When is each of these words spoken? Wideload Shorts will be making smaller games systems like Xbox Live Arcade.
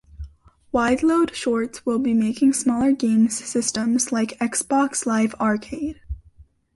Wideload 0.73 1.31
Shorts 1.35 1.85
will 1.85 1.99
be 1.99 2.15
making 2.15 2.53
smaller 2.53 2.91
games 2.91 3.37
systems 3.37 4.11
like 4.11 4.35
Xbox 4.39 5.05
Live 5.05 5.35
Arcade. 5.35 6.01